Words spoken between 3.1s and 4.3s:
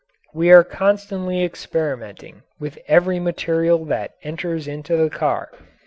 material that